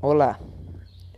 Olá, 0.00 0.38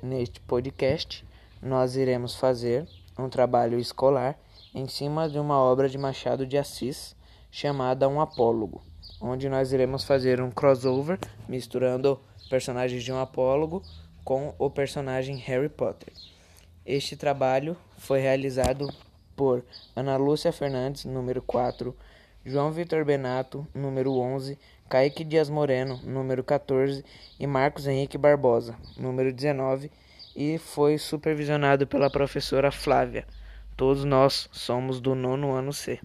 neste 0.00 0.40
podcast 0.40 1.24
nós 1.60 1.96
iremos 1.96 2.36
fazer 2.36 2.86
um 3.18 3.28
trabalho 3.28 3.78
escolar 3.78 4.38
em 4.74 4.86
cima 4.86 5.28
de 5.28 5.38
uma 5.38 5.58
obra 5.58 5.88
de 5.88 5.98
Machado 5.98 6.46
de 6.46 6.56
Assis 6.56 7.16
chamada 7.50 8.08
Um 8.08 8.20
Apólogo, 8.20 8.84
onde 9.20 9.48
nós 9.48 9.72
iremos 9.72 10.04
fazer 10.04 10.40
um 10.40 10.50
crossover 10.50 11.18
misturando 11.48 12.20
personagens 12.48 13.02
de 13.02 13.12
um 13.12 13.18
apólogo 13.18 13.82
com 14.22 14.54
o 14.58 14.70
personagem 14.70 15.36
Harry 15.38 15.68
Potter. 15.68 16.12
Este 16.84 17.16
trabalho 17.16 17.76
foi 17.98 18.20
realizado 18.20 18.88
por 19.34 19.64
Ana 19.96 20.16
Lúcia 20.16 20.52
Fernandes, 20.52 21.04
número 21.04 21.42
4, 21.42 21.94
João 22.48 22.70
Vitor 22.70 23.04
Benato, 23.04 23.66
número 23.74 24.12
11, 24.12 24.56
Kaique 24.88 25.24
Dias 25.24 25.50
Moreno, 25.50 26.00
número 26.04 26.44
14, 26.44 27.04
e 27.40 27.44
Marcos 27.44 27.88
Henrique 27.88 28.16
Barbosa, 28.16 28.78
número 28.96 29.32
19, 29.32 29.90
e 30.36 30.56
foi 30.56 30.96
supervisionado 30.96 31.88
pela 31.88 32.08
professora 32.08 32.70
Flávia. 32.70 33.26
Todos 33.76 34.04
nós 34.04 34.48
somos 34.52 35.00
do 35.00 35.12
nono 35.16 35.50
ano 35.54 35.72
C. 35.72 36.00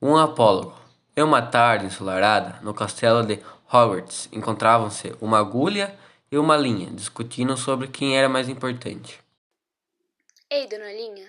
Um 0.00 0.14
apólogo. 0.14 0.78
Em 1.16 1.22
uma 1.22 1.40
tarde 1.40 1.86
ensolarada, 1.86 2.60
no 2.60 2.74
castelo 2.74 3.24
de 3.24 3.40
Hogwarts, 3.72 4.28
encontravam-se 4.30 5.16
uma 5.22 5.38
agulha 5.38 5.98
e 6.30 6.36
uma 6.36 6.54
linha, 6.54 6.90
discutindo 6.90 7.56
sobre 7.56 7.88
quem 7.88 8.18
era 8.18 8.28
mais 8.28 8.46
importante. 8.46 9.18
Ei, 10.50 10.68
dona 10.68 10.92
Linha, 10.92 11.26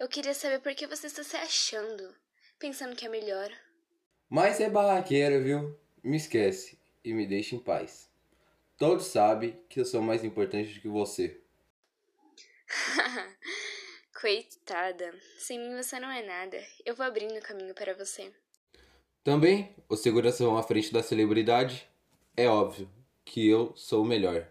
eu 0.00 0.08
queria 0.08 0.32
saber 0.32 0.60
por 0.60 0.74
que 0.74 0.86
você 0.86 1.08
está 1.08 1.22
se 1.22 1.36
achando, 1.36 2.02
pensando 2.64 2.96
que 2.96 3.04
é 3.04 3.10
melhor. 3.10 3.50
Mas 4.26 4.58
é 4.58 4.70
barraqueira, 4.70 5.38
viu? 5.38 5.78
Me 6.02 6.16
esquece 6.16 6.78
e 7.04 7.12
me 7.12 7.26
deixa 7.26 7.54
em 7.54 7.58
paz. 7.58 8.08
Todos 8.78 9.04
sabem 9.04 9.60
que 9.68 9.78
eu 9.78 9.84
sou 9.84 10.00
mais 10.00 10.24
importante 10.24 10.72
do 10.72 10.80
que 10.80 10.88
você. 10.88 11.42
Coitada, 14.18 15.14
sem 15.36 15.58
mim 15.58 15.76
você 15.76 16.00
não 16.00 16.10
é 16.10 16.22
nada. 16.22 16.56
Eu 16.86 16.94
vou 16.94 17.04
abrindo 17.04 17.36
o 17.36 17.42
caminho 17.42 17.74
para 17.74 17.92
você. 17.92 18.32
Também, 19.22 19.76
os 19.86 20.00
seguranças 20.00 20.40
vão 20.40 20.56
à 20.56 20.62
frente 20.62 20.90
da 20.90 21.02
celebridade. 21.02 21.86
É 22.34 22.48
óbvio 22.48 22.88
que 23.26 23.46
eu 23.46 23.76
sou 23.76 24.04
o 24.04 24.06
melhor. 24.06 24.48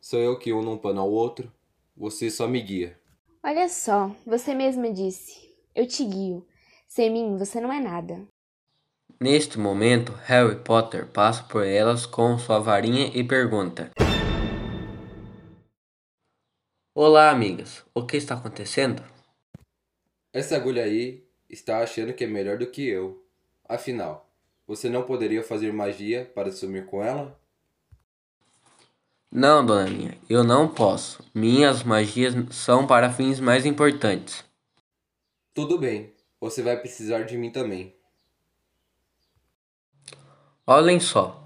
Sou 0.00 0.20
eu 0.20 0.38
que 0.38 0.54
uno 0.54 0.72
um 0.72 0.78
pano 0.78 1.02
ao 1.02 1.10
outro, 1.10 1.52
você 1.94 2.30
só 2.30 2.48
me 2.48 2.62
guia. 2.62 2.98
Olha 3.42 3.68
só, 3.68 4.08
você 4.24 4.54
mesma 4.54 4.90
disse. 4.90 5.54
Eu 5.74 5.86
te 5.86 6.02
guio. 6.02 6.46
Sem 6.88 7.10
mim 7.10 7.36
você 7.36 7.60
não 7.60 7.72
é 7.72 7.80
nada. 7.80 8.26
Neste 9.20 9.58
momento, 9.58 10.12
Harry 10.24 10.56
Potter 10.56 11.06
passa 11.06 11.42
por 11.44 11.64
elas 11.64 12.04
com 12.04 12.38
sua 12.38 12.58
varinha 12.58 13.10
e 13.14 13.24
pergunta: 13.24 13.90
Olá, 16.94 17.30
amigas. 17.30 17.84
O 17.94 18.04
que 18.06 18.16
está 18.16 18.34
acontecendo? 18.34 19.02
Essa 20.32 20.56
agulha 20.56 20.84
aí 20.84 21.26
está 21.48 21.82
achando 21.82 22.12
que 22.12 22.24
é 22.24 22.26
melhor 22.26 22.58
do 22.58 22.66
que 22.66 22.86
eu. 22.86 23.26
Afinal, 23.68 24.28
você 24.66 24.88
não 24.88 25.02
poderia 25.02 25.42
fazer 25.42 25.72
magia 25.72 26.30
para 26.34 26.52
sumir 26.52 26.86
com 26.86 27.02
ela? 27.02 27.38
Não, 29.30 29.64
dona 29.64 29.90
minha, 29.90 30.18
eu 30.28 30.44
não 30.44 30.68
posso. 30.68 31.22
Minhas 31.34 31.82
magias 31.82 32.34
são 32.50 32.86
para 32.86 33.12
fins 33.12 33.40
mais 33.40 33.66
importantes. 33.66 34.44
Tudo 35.54 35.78
bem, 35.78 36.12
você 36.50 36.62
vai 36.62 36.76
precisar 36.78 37.24
de 37.24 37.36
mim 37.36 37.50
também. 37.50 37.94
Olhem 40.66 40.98
só, 40.98 41.44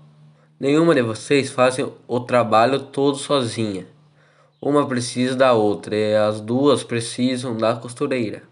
nenhuma 0.58 0.94
de 0.94 1.02
vocês 1.02 1.50
fazem 1.50 1.90
o 2.06 2.20
trabalho 2.20 2.86
todo 2.86 3.16
sozinha. 3.16 3.86
Uma 4.60 4.86
precisa 4.86 5.34
da 5.34 5.54
outra 5.54 5.96
e 5.96 6.14
as 6.14 6.40
duas 6.40 6.84
precisam 6.84 7.56
da 7.56 7.74
costureira. 7.74 8.48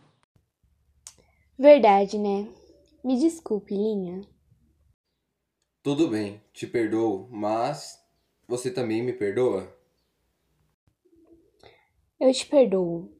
Verdade, 1.59 2.19
né? 2.19 2.49
Me 3.05 3.19
desculpe, 3.19 3.75
Linha. 3.75 4.23
Tudo 5.83 6.09
bem, 6.09 6.41
te 6.53 6.67
perdoo, 6.67 7.29
mas 7.31 7.99
você 8.47 8.71
também 8.71 9.03
me 9.03 9.13
perdoa? 9.13 9.71
Eu 12.19 12.33
te 12.33 12.47
perdoo, 12.47 13.18